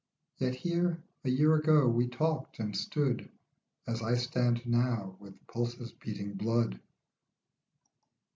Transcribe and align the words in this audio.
Yet 0.39 0.55
here, 0.55 0.99
a 1.23 1.29
year 1.29 1.53
ago, 1.53 1.87
we 1.87 2.07
talked 2.07 2.57
and 2.57 2.75
stood 2.75 3.29
As 3.85 4.01
I 4.01 4.15
stand 4.15 4.65
now, 4.65 5.15
with 5.19 5.45
pulses 5.45 5.91
beating 5.93 6.33
blood. 6.33 6.79